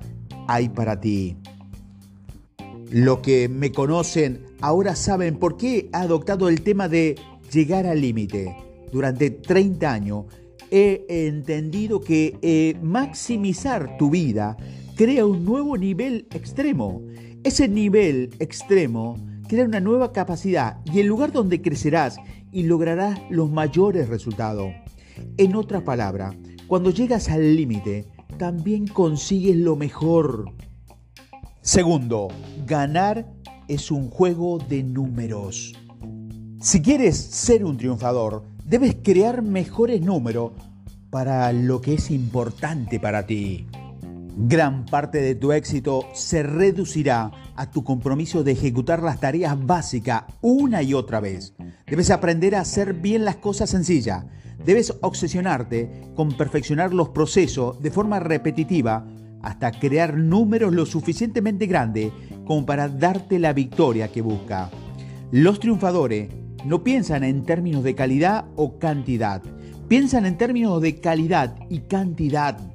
hay 0.48 0.70
para 0.70 1.02
ti. 1.02 1.38
Lo 2.92 3.24
que 3.24 3.50
me 3.50 3.72
conocen 3.72 4.46
ahora 4.62 4.96
saben 4.96 5.40
por 5.40 5.58
qué 5.58 5.90
he 5.92 5.98
adoptado 5.98 6.50
el 6.50 6.62
tema 6.62 6.88
de 6.88 7.16
llegar 7.52 7.88
al 7.88 8.00
límite. 8.00 8.56
Durante 8.92 9.32
30 9.32 9.92
años 9.92 10.26
he 10.70 11.04
entendido 11.10 12.00
que 12.00 12.38
eh, 12.44 12.78
maximizar 12.84 13.98
tu 13.98 14.12
vida 14.12 14.56
crea 15.02 15.26
un 15.26 15.44
nuevo 15.44 15.80
nivel 15.80 16.28
extremo. 16.32 17.02
Ese 17.44 17.68
nivel 17.68 18.30
extremo 18.38 19.18
crea 19.48 19.66
una 19.66 19.80
nueva 19.80 20.12
capacidad 20.12 20.78
y 20.86 21.00
el 21.00 21.08
lugar 21.08 21.32
donde 21.32 21.60
crecerás 21.60 22.18
y 22.52 22.64
lograrás 22.66 23.20
los 23.32 23.50
mayores 23.50 24.10
resultados. 24.10 24.72
En 25.38 25.56
otras 25.56 25.82
palabras, 25.82 26.36
cuando 26.68 26.92
llegas 26.92 27.30
al 27.30 27.56
límite, 27.56 28.10
también 28.38 28.86
consigues 28.86 29.56
lo 29.56 29.76
mejor. 29.76 30.46
Segundo, 31.62 32.28
ganar 32.68 33.26
es 33.68 33.90
un 33.90 34.08
juego 34.08 34.60
de 34.60 34.84
números. 34.84 35.74
Si 36.60 36.80
quieres 36.80 37.18
ser 37.18 37.66
un 37.66 37.78
triunfador, 37.78 38.44
debes 38.66 38.98
crear 39.02 39.42
mejores 39.42 40.00
números 40.00 40.52
para 41.10 41.52
lo 41.54 41.82
que 41.82 41.96
es 41.96 42.12
importante 42.12 43.00
para 43.00 43.26
ti. 43.26 43.66
Gran 44.38 44.86
parte 44.86 45.22
de 45.22 45.36
tu 45.36 45.52
éxito 45.52 46.06
se 46.14 46.42
reducirá 46.42 47.32
a 47.56 47.70
tu 47.70 47.84
compromiso 47.84 48.44
de 48.44 48.54
ejecutar 48.54 49.04
las 49.04 49.20
tareas 49.20 49.58
básicas 49.66 50.24
una 50.40 50.82
y 50.82 50.94
otra 50.94 51.20
vez. 51.20 51.54
Debes 51.86 52.12
aprender 52.12 52.56
a 52.56 52.62
hacer 52.62 52.94
bien 52.94 53.26
las 53.26 53.36
cosas 53.36 53.70
sencillas. 53.70 54.24
Debes 54.66 54.96
obsesionarte 55.02 56.14
con 56.16 56.32
perfeccionar 56.32 56.94
los 56.94 57.10
procesos 57.10 57.82
de 57.82 57.92
forma 57.92 58.20
repetitiva 58.20 59.06
hasta 59.42 59.72
crear 59.72 60.16
números 60.16 60.74
lo 60.74 60.86
suficientemente 60.86 61.66
grandes 61.66 62.14
como 62.46 62.66
para 62.66 62.88
darte 62.88 63.38
la 63.38 63.52
victoria 63.52 64.08
que 64.08 64.22
busca. 64.22 64.70
Los 65.32 65.60
triunfadores 65.60 66.30
no 66.64 66.84
piensan 66.84 67.26
en 67.26 67.44
términos 67.44 67.84
de 67.84 67.96
calidad 67.96 68.46
o 68.56 68.80
cantidad, 68.80 69.42
piensan 69.90 70.26
en 70.26 70.38
términos 70.38 70.82
de 70.82 71.02
calidad 71.02 71.56
y 71.70 71.80
cantidad. 71.80 72.71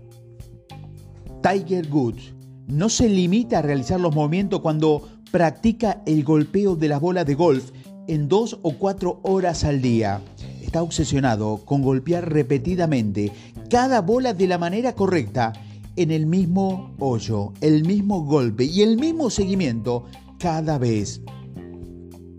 Tiger 1.46 1.86
Woods 1.92 2.34
no 2.66 2.88
se 2.88 3.08
limita 3.08 3.60
a 3.60 3.62
realizar 3.62 4.00
los 4.00 4.12
movimientos 4.12 4.58
cuando 4.62 5.08
practica 5.30 6.02
el 6.04 6.24
golpeo 6.24 6.74
de 6.74 6.88
las 6.88 7.00
bolas 7.00 7.24
de 7.24 7.36
golf 7.36 7.70
en 8.08 8.26
dos 8.26 8.58
o 8.62 8.72
cuatro 8.72 9.20
horas 9.22 9.62
al 9.62 9.80
día. 9.80 10.20
Está 10.60 10.82
obsesionado 10.82 11.58
con 11.64 11.82
golpear 11.82 12.32
repetidamente 12.32 13.30
cada 13.70 14.00
bola 14.00 14.34
de 14.34 14.48
la 14.48 14.58
manera 14.58 14.96
correcta 14.96 15.52
en 15.94 16.10
el 16.10 16.26
mismo 16.26 16.96
hoyo, 16.98 17.52
el 17.60 17.84
mismo 17.84 18.24
golpe 18.24 18.64
y 18.64 18.82
el 18.82 18.96
mismo 18.96 19.30
seguimiento 19.30 20.06
cada 20.40 20.78
vez. 20.78 21.20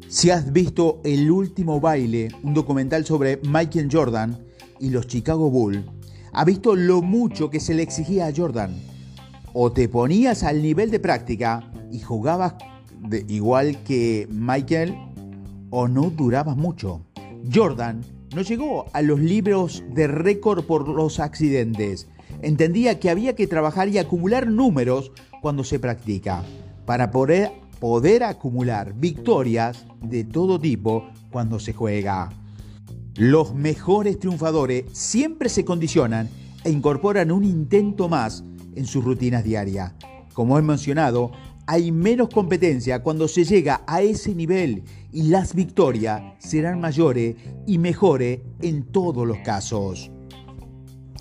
Si 0.10 0.32
has 0.32 0.52
visto 0.52 1.00
El 1.06 1.32
último 1.32 1.80
baile, 1.80 2.28
un 2.44 2.54
documental 2.54 3.06
sobre 3.06 3.40
Michael 3.44 3.88
Jordan 3.90 4.38
y 4.82 4.90
los 4.90 5.08
Chicago 5.08 5.50
Bulls, 5.50 5.86
ha 6.34 6.44
visto 6.44 6.76
lo 6.76 7.02
mucho 7.02 7.50
que 7.50 7.62
se 7.62 7.74
le 7.74 7.84
exigía 7.84 8.28
a 8.28 8.34
Jordan 8.36 8.76
o 9.60 9.72
te 9.72 9.90
ponías 9.90 10.44
al 10.44 10.62
nivel 10.62 10.92
de 10.92 11.00
práctica 11.00 11.72
y 11.92 12.00
jugabas 12.00 12.54
igual 13.28 13.82
que 13.84 14.28
Michael 14.30 14.96
o 15.72 15.88
no 15.88 16.12
durabas 16.12 16.56
mucho. 16.56 17.02
Jordan 17.52 18.02
no 18.36 18.44
llegó 18.44 18.86
a 18.94 19.02
los 19.02 19.20
libros 19.20 19.84
de 19.96 20.06
récord 20.06 20.64
por 20.64 20.88
los 20.88 21.20
accidentes. 21.20 22.08
Entendía 22.44 23.00
que 23.00 23.10
había 23.10 23.34
que 23.34 23.48
trabajar 23.48 23.90
y 23.90 23.98
acumular 23.98 24.46
números 24.46 25.12
cuando 25.42 25.64
se 25.64 25.80
practica 25.80 26.44
para 26.86 27.10
poder, 27.10 27.52
poder 27.80 28.26
acumular 28.26 28.94
victorias 28.94 29.88
de 30.04 30.24
todo 30.24 30.60
tipo 30.60 31.10
cuando 31.32 31.60
se 31.60 31.74
juega. 31.74 32.30
Los 33.16 33.56
mejores 33.56 34.20
triunfadores 34.20 34.86
siempre 34.92 35.50
se 35.50 35.66
condicionan 35.66 36.30
e 36.64 36.70
incorporan 36.70 37.32
un 37.32 37.44
intento 37.44 38.08
más 38.08 38.44
en 38.78 38.86
sus 38.86 39.04
rutinas 39.04 39.44
diarias. 39.44 39.94
Como 40.34 40.58
he 40.58 40.62
mencionado, 40.62 41.32
hay 41.66 41.92
menos 41.92 42.30
competencia 42.30 43.04
cuando 43.04 43.28
se 43.28 43.44
llega 43.44 43.82
a 43.88 44.02
ese 44.02 44.34
nivel 44.34 44.84
y 45.12 45.24
las 45.24 45.54
victorias 45.54 46.22
serán 46.40 46.80
mayores 46.80 47.36
y 47.66 47.78
mejores 47.78 48.40
en 48.62 48.84
todos 48.84 49.28
los 49.28 49.40
casos. 49.40 50.12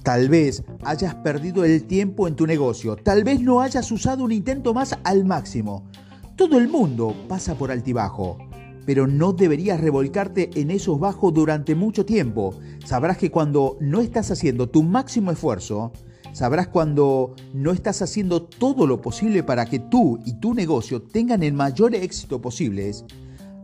Tal 0.05 0.29
vez 0.29 0.63
hayas 0.85 1.17
perdido 1.17 1.65
el 1.65 1.85
tiempo 1.85 2.29
en 2.29 2.37
tu 2.37 2.47
negocio, 2.47 2.95
tal 2.95 3.25
vez 3.25 3.41
no 3.41 3.61
hayas 3.61 3.91
usado 3.91 4.23
un 4.23 4.31
intento 4.31 4.73
más 4.73 4.97
al 5.03 5.25
máximo. 5.25 5.91
Todo 6.37 6.59
el 6.59 6.69
mundo 6.69 7.13
pasa 7.27 7.57
por 7.57 7.73
altibajo, 7.73 8.39
pero 8.85 9.09
no 9.09 9.33
deberías 9.33 9.81
revolcarte 9.81 10.51
en 10.55 10.71
esos 10.71 11.01
bajos 11.01 11.35
durante 11.35 11.75
mucho 11.75 12.07
tiempo. 12.07 12.55
Sabrás 12.85 13.19
que 13.19 13.33
cuando 13.33 13.79
no 13.81 14.01
estás 14.01 14.31
haciendo 14.31 14.69
tu 14.69 14.85
máximo 14.85 15.33
esfuerzo, 15.33 15.93
Sabrás 16.37 16.69
cuando 16.69 17.35
no 17.55 17.73
estás 17.73 18.03
haciendo 18.03 18.43
todo 18.43 18.87
lo 18.87 19.01
posible 19.01 19.43
para 19.43 19.65
que 19.65 19.79
tú 19.79 20.19
y 20.27 20.35
tu 20.35 20.53
negocio 20.53 21.01
tengan 21.01 21.43
el 21.43 21.55
mayor 21.55 21.95
éxito 21.95 22.43
posible. 22.43 22.93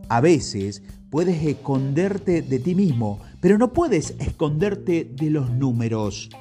A 0.09 0.21
veces 0.21 0.81
puedes 1.11 1.45
esconderte 1.45 2.41
de 2.41 2.57
ti 2.57 2.73
mismo, 2.73 3.19
pero 3.41 3.59
no 3.59 3.73
puedes 3.73 4.15
esconderte 4.17 5.03
de 5.05 5.29
los 5.29 5.51
números. 5.51 6.31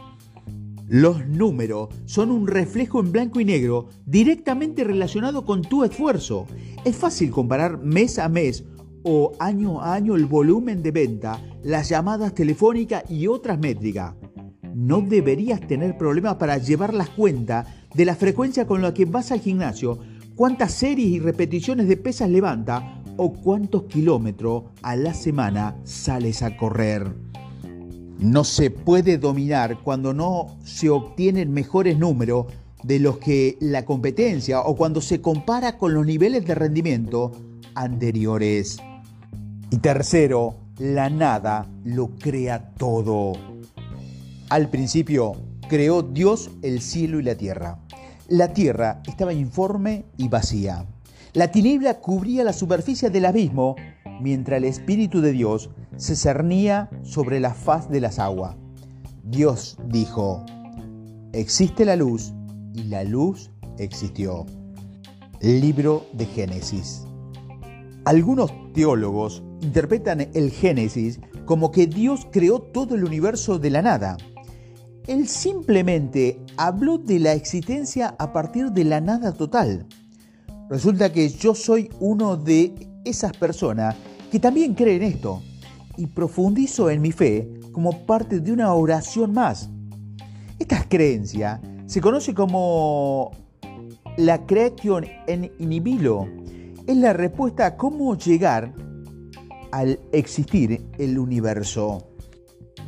Los 0.89 1.27
números 1.27 1.91
son 2.07 2.31
un 2.31 2.47
reflejo 2.47 3.01
en 3.01 3.13
blanco 3.13 3.39
y 3.39 3.45
negro 3.45 3.91
directamente 4.07 4.85
relacionado 4.85 5.45
con 5.45 5.61
tu 5.61 5.85
esfuerzo. 5.85 6.47
Es 6.87 6.97
fácil 6.97 7.31
comparar 7.31 7.77
mes 7.77 8.19
a 8.19 8.31
mes 8.31 8.65
o 9.03 9.33
año 9.39 9.83
a 9.83 9.93
año 9.93 10.17
el 10.17 10.25
volumen 10.25 10.83
de 10.83 10.93
venta, 10.93 11.43
las 11.63 11.91
llamadas 11.91 12.35
telefónicas 12.35 13.05
y 13.11 13.27
otras 13.27 13.59
métricas 13.59 14.15
no 14.75 15.01
deberías 15.01 15.61
tener 15.61 15.97
problemas 15.97 16.37
para 16.37 16.59
llevar 16.59 16.95
las 16.95 17.11
cuentas 17.11 17.67
de 17.95 18.05
la 18.05 18.15
frecuencia 18.15 18.67
con 18.67 18.83
la 18.83 18.95
que 18.95 19.05
vas 19.05 19.33
al 19.33 19.41
gimnasio, 19.41 19.99
cuántas 20.35 20.73
series 20.73 21.09
y 21.09 21.19
repeticiones 21.19 21.89
de 21.89 21.97
pesas 21.97 22.31
levanta 22.31 23.03
o 23.17 23.33
cuántos 23.33 23.85
kilómetros 23.85 24.65
a 24.83 24.97
la 24.97 25.15
semana 25.15 25.77
sales 25.85 26.43
a 26.43 26.57
correr. 26.57 27.13
No 28.19 28.45
se 28.45 28.71
puede 28.71 29.19
dominar 29.19 29.79
cuando 29.83 30.15
no 30.15 30.57
se 30.65 30.91
obtienen 30.91 31.53
mejores 31.53 31.99
números 31.99 32.47
de 32.83 32.99
los 32.99 33.19
que 33.19 33.57
la 33.61 33.85
competencia 33.85 34.61
o 34.61 34.77
cuando 34.77 35.01
se 35.01 35.21
compara 35.21 35.77
con 35.77 35.95
los 35.95 36.07
niveles 36.07 36.45
de 36.47 36.55
rendimiento 36.55 37.33
anteriores. 37.75 38.79
Y 39.71 39.79
tercero, 39.79 40.57
la 40.79 41.11
nada 41.11 41.67
lo 41.85 42.11
crea 42.19 42.73
todo. 42.77 43.52
Al 44.53 44.69
principio 44.69 45.33
creó 45.67 46.03
Dios 46.03 46.51
el 46.61 46.83
cielo 46.83 47.19
y 47.19 47.23
la 47.23 47.37
tierra. 47.37 47.79
La 48.29 48.53
tierra 48.53 49.01
estaba 49.09 49.33
informe 49.33 50.05
y 50.19 50.29
vacía. 50.29 50.85
La 51.33 51.51
tiniebla 51.51 52.01
cubría 52.01 52.45
la 52.45 52.53
superficie 52.53 53.09
del 53.09 53.25
abismo, 53.25 53.77
mientras 54.21 54.59
el 54.59 54.65
Espíritu 54.65 55.23
de 55.23 55.33
Dios 55.33 55.71
se 55.97 56.17
cernía 56.17 56.91
sobre 57.03 57.41
la 57.41 57.55
faz 57.55 57.89
de 57.89 58.03
las 58.03 58.19
aguas. 58.19 58.55
Dios 59.25 59.79
dijo, 59.87 60.45
existe 61.33 61.87
la 61.87 61.97
luz 61.97 62.35
y 62.75 62.83
la 62.83 63.05
luz 63.05 63.51
existió. 63.79 64.45
Libro 65.41 66.05
de 66.13 66.27
Génesis. 66.27 67.07
Algunos 68.05 68.53
teólogos 68.75 69.43
interpretan 69.63 70.29
el 70.35 70.51
Génesis 70.51 71.21
como 71.47 71.71
que 71.71 71.87
Dios 71.87 72.27
creó 72.31 72.61
todo 72.61 72.97
el 72.97 73.05
universo 73.05 73.59
de 73.59 73.71
la 73.71 73.81
nada 73.81 74.19
él 75.07 75.29
simplemente 75.29 76.41
habló 76.57 76.99
de 76.99 77.19
la 77.19 77.33
existencia 77.33 78.15
a 78.19 78.33
partir 78.33 78.71
de 78.71 78.85
la 78.85 79.01
nada 79.01 79.33
total. 79.33 79.87
Resulta 80.69 81.13
que 81.13 81.29
yo 81.29 81.55
soy 81.55 81.91
uno 82.01 82.37
de 82.37 82.75
esas 83.05 83.37
personas 83.37 83.97
que 84.31 84.39
también 84.39 84.75
creen 84.75 85.03
esto 85.03 85.43
y 85.97 86.07
profundizo 86.07 86.89
en 86.89 87.03
mi 87.03 87.13
fe 87.13 87.53
como 87.73 88.07
parte 88.07 88.41
de 88.41 88.53
una 88.53 88.73
oración 88.73 89.33
más. 89.33 89.69
Esta 90.59 90.89
creencia 90.89 91.61
se 91.87 92.01
conoce 92.01 92.33
como 92.33 93.33
la 94.17 94.47
creación 94.47 95.07
en 95.27 95.51
inhibilo. 95.59 96.29
Es 96.87 96.97
la 96.97 97.13
respuesta 97.13 97.67
a 97.67 97.77
cómo 97.77 98.17
llegar 98.17 98.73
al 99.73 99.99
existir 100.13 100.85
el 100.99 101.19
universo. 101.19 102.12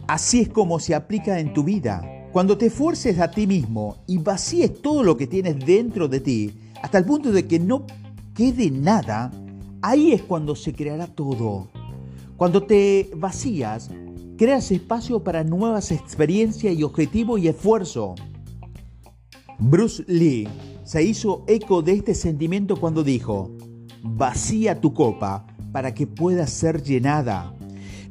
Así 0.06 0.40
es 0.40 0.48
como 0.48 0.78
se 0.78 0.94
aplica 0.94 1.38
en 1.40 1.52
tu 1.52 1.64
vida. 1.64 2.02
Cuando 2.32 2.58
te 2.58 2.66
esfuerces 2.66 3.20
a 3.20 3.30
ti 3.30 3.46
mismo 3.46 3.98
y 4.06 4.18
vacíes 4.18 4.82
todo 4.82 5.02
lo 5.02 5.16
que 5.16 5.26
tienes 5.26 5.64
dentro 5.64 6.08
de 6.08 6.20
ti, 6.20 6.52
hasta 6.82 6.98
el 6.98 7.04
punto 7.04 7.32
de 7.32 7.46
que 7.46 7.58
no 7.58 7.86
quede 8.34 8.70
nada, 8.70 9.30
ahí 9.80 10.12
es 10.12 10.22
cuando 10.22 10.56
se 10.56 10.72
creará 10.72 11.06
todo. 11.06 11.70
Cuando 12.36 12.64
te 12.64 13.10
vacías, 13.16 13.90
creas 14.36 14.70
espacio 14.72 15.22
para 15.22 15.44
nuevas 15.44 15.92
experiencias 15.92 16.76
y 16.76 16.82
objetivos 16.82 17.40
y 17.40 17.48
esfuerzo. 17.48 18.14
Bruce 19.58 20.04
Lee 20.08 20.48
se 20.82 21.02
hizo 21.02 21.44
eco 21.46 21.80
de 21.82 21.92
este 21.92 22.14
sentimiento 22.14 22.80
cuando 22.80 23.04
dijo, 23.04 23.50
vacía 24.02 24.80
tu 24.80 24.92
copa 24.92 25.46
para 25.72 25.94
que 25.94 26.06
pueda 26.06 26.46
ser 26.46 26.82
llenada. 26.82 27.54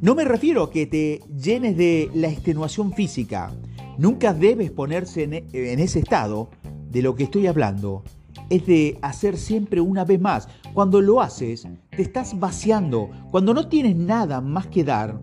No 0.03 0.15
me 0.15 0.25
refiero 0.25 0.63
a 0.63 0.69
que 0.69 0.85
te 0.85 1.21
llenes 1.33 1.77
de 1.77 2.11
la 2.13 2.27
extenuación 2.27 2.91
física. 2.91 3.53
Nunca 3.97 4.33
debes 4.33 4.69
ponerse 4.69 5.23
en, 5.23 5.79
ese 5.79 5.99
estado. 5.99 6.49
De 6.91 7.01
lo 7.01 7.15
que 7.15 7.23
estoy 7.23 7.47
hablando 7.47 8.03
es 8.49 8.65
de 8.65 8.99
hacer 9.01 9.37
siempre 9.37 9.79
una 9.79 10.03
vez 10.03 10.19
más. 10.19 10.49
Cuando 10.73 10.99
lo 10.99 11.21
haces, 11.21 11.65
te 11.89 12.01
estás 12.01 12.37
vaciando. 12.37 13.11
Cuando 13.31 13.53
no 13.53 13.69
tienes 13.69 13.95
nada 13.95 14.41
más 14.41 14.67
que 14.67 14.83
dar, 14.83 15.21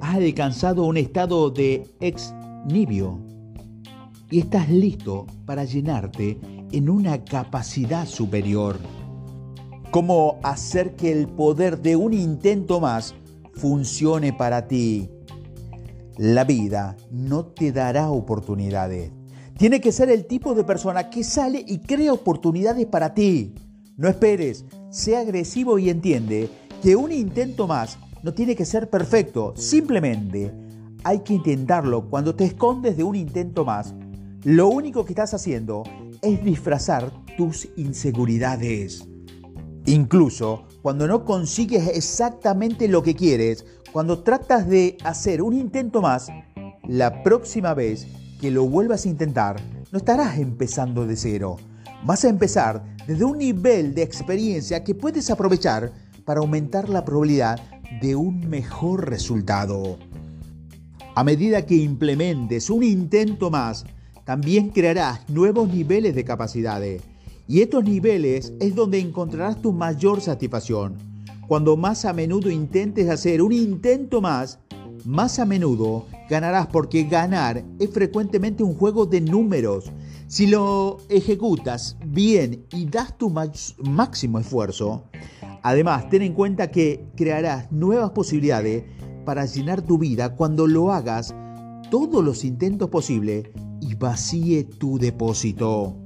has 0.00 0.16
alcanzado 0.16 0.82
un 0.86 0.96
estado 0.96 1.48
de 1.50 1.86
ex 2.00 2.34
nibio 2.66 3.20
y 4.28 4.40
estás 4.40 4.68
listo 4.68 5.28
para 5.46 5.62
llenarte 5.62 6.36
en 6.72 6.90
una 6.90 7.24
capacidad 7.24 8.06
superior. 8.06 8.76
¿Cómo 9.92 10.40
hacer 10.42 10.96
que 10.96 11.12
el 11.12 11.28
poder 11.28 11.80
de 11.80 11.94
un 11.94 12.12
intento 12.12 12.80
más 12.80 13.14
funcione 13.54 14.32
para 14.32 14.66
ti. 14.68 15.10
La 16.16 16.44
vida 16.44 16.96
no 17.10 17.46
te 17.46 17.72
dará 17.72 18.10
oportunidades. 18.10 19.12
Tiene 19.56 19.80
que 19.80 19.92
ser 19.92 20.10
el 20.10 20.26
tipo 20.26 20.54
de 20.54 20.64
persona 20.64 21.10
que 21.10 21.22
sale 21.24 21.64
y 21.66 21.80
crea 21.80 22.12
oportunidades 22.12 22.86
para 22.86 23.14
ti. 23.14 23.54
No 23.96 24.08
esperes, 24.08 24.64
sea 24.90 25.20
agresivo 25.20 25.78
y 25.78 25.90
entiende 25.90 26.48
que 26.82 26.96
un 26.96 27.12
intento 27.12 27.66
más 27.66 27.98
no 28.22 28.32
tiene 28.32 28.56
que 28.56 28.64
ser 28.64 28.88
perfecto. 28.88 29.54
Simplemente 29.56 30.54
hay 31.04 31.20
que 31.20 31.34
intentarlo. 31.34 32.08
Cuando 32.08 32.34
te 32.34 32.44
escondes 32.44 32.96
de 32.96 33.04
un 33.04 33.16
intento 33.16 33.64
más, 33.64 33.94
lo 34.44 34.68
único 34.68 35.04
que 35.04 35.12
estás 35.12 35.34
haciendo 35.34 35.82
es 36.22 36.42
disfrazar 36.42 37.12
tus 37.36 37.68
inseguridades. 37.76 39.09
Incluso 39.86 40.64
cuando 40.82 41.06
no 41.06 41.24
consigues 41.24 41.88
exactamente 41.88 42.88
lo 42.88 43.02
que 43.02 43.14
quieres, 43.14 43.64
cuando 43.92 44.20
tratas 44.20 44.68
de 44.68 44.96
hacer 45.04 45.42
un 45.42 45.54
intento 45.54 46.00
más, 46.00 46.28
la 46.86 47.22
próxima 47.22 47.74
vez 47.74 48.06
que 48.40 48.50
lo 48.50 48.66
vuelvas 48.66 49.04
a 49.04 49.08
intentar, 49.08 49.60
no 49.90 49.98
estarás 49.98 50.38
empezando 50.38 51.06
de 51.06 51.16
cero. 51.16 51.56
Vas 52.04 52.24
a 52.24 52.28
empezar 52.28 52.84
desde 53.06 53.24
un 53.24 53.38
nivel 53.38 53.94
de 53.94 54.02
experiencia 54.02 54.84
que 54.84 54.94
puedes 54.94 55.30
aprovechar 55.30 55.92
para 56.24 56.40
aumentar 56.40 56.88
la 56.88 57.04
probabilidad 57.04 57.60
de 58.00 58.16
un 58.16 58.48
mejor 58.48 59.08
resultado. 59.08 59.98
A 61.14 61.24
medida 61.24 61.66
que 61.66 61.74
implementes 61.74 62.70
un 62.70 62.82
intento 62.82 63.50
más, 63.50 63.84
también 64.24 64.70
crearás 64.70 65.28
nuevos 65.28 65.68
niveles 65.68 66.14
de 66.14 66.24
capacidades 66.24 67.02
y 67.50 67.62
estos 67.62 67.82
niveles 67.82 68.52
es 68.60 68.76
donde 68.76 69.00
encontrarás 69.00 69.60
tu 69.60 69.72
mayor 69.72 70.20
satisfacción. 70.20 70.96
Cuando 71.48 71.76
más 71.76 72.04
a 72.04 72.12
menudo 72.12 72.48
intentes 72.48 73.10
hacer 73.10 73.42
un 73.42 73.50
intento 73.50 74.20
más, 74.20 74.60
más 75.04 75.40
a 75.40 75.44
menudo 75.44 76.06
ganarás 76.28 76.68
porque 76.68 77.02
ganar 77.02 77.64
es 77.80 77.90
frecuentemente 77.90 78.62
un 78.62 78.74
juego 78.76 79.04
de 79.04 79.20
números. 79.20 79.90
Si 80.28 80.46
lo 80.46 80.98
ejecutas 81.08 81.96
bien 82.06 82.66
y 82.72 82.84
das 82.84 83.18
tu 83.18 83.34
máximo 83.78 84.38
esfuerzo, 84.38 85.06
además 85.64 86.08
ten 86.08 86.22
en 86.22 86.34
cuenta 86.34 86.70
que 86.70 87.04
crearás 87.16 87.72
nuevas 87.72 88.10
posibilidades 88.10 88.84
para 89.24 89.44
llenar 89.44 89.82
tu 89.82 89.98
vida 89.98 90.36
cuando 90.36 90.68
lo 90.68 90.92
hagas 90.92 91.34
todos 91.90 92.24
los 92.24 92.44
intentos 92.44 92.90
posibles 92.90 93.48
y 93.80 93.96
vacíe 93.96 94.62
tu 94.62 95.00
depósito. 95.00 95.96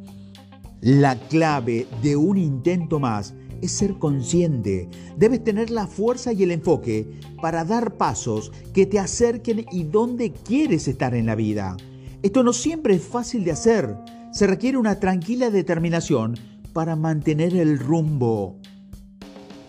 La 0.84 1.18
clave 1.18 1.86
de 2.02 2.14
un 2.14 2.36
intento 2.36 3.00
más 3.00 3.32
es 3.62 3.72
ser 3.72 3.94
consciente. 3.94 4.86
Debes 5.16 5.42
tener 5.42 5.70
la 5.70 5.86
fuerza 5.86 6.34
y 6.34 6.42
el 6.42 6.50
enfoque 6.50 7.08
para 7.40 7.64
dar 7.64 7.96
pasos 7.96 8.52
que 8.74 8.84
te 8.84 8.98
acerquen 8.98 9.64
y 9.72 9.84
donde 9.84 10.32
quieres 10.32 10.86
estar 10.86 11.14
en 11.14 11.24
la 11.24 11.36
vida. 11.36 11.78
Esto 12.22 12.42
no 12.42 12.52
siempre 12.52 12.96
es 12.96 13.02
fácil 13.02 13.44
de 13.44 13.52
hacer. 13.52 13.96
Se 14.30 14.46
requiere 14.46 14.76
una 14.76 15.00
tranquila 15.00 15.48
determinación 15.48 16.38
para 16.74 16.96
mantener 16.96 17.56
el 17.56 17.78
rumbo. 17.78 18.58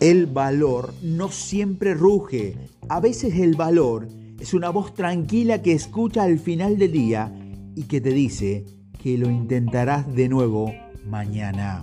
El 0.01 0.25
valor 0.25 0.93
no 1.01 1.29
siempre 1.29 1.93
ruge. 1.93 2.57
A 2.89 2.99
veces 2.99 3.35
el 3.35 3.55
valor 3.55 4.09
es 4.37 4.53
una 4.53 4.69
voz 4.69 4.93
tranquila 4.93 5.61
que 5.61 5.71
escucha 5.71 6.23
al 6.23 6.39
final 6.39 6.77
del 6.77 6.91
día 6.91 7.33
y 7.73 7.83
que 7.83 8.01
te 8.01 8.09
dice 8.09 8.65
que 9.01 9.17
lo 9.17 9.29
intentarás 9.29 10.13
de 10.13 10.27
nuevo 10.27 10.73
mañana. 11.05 11.81